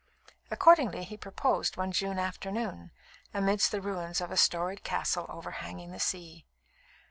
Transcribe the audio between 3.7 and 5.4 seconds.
ruins of a storied castle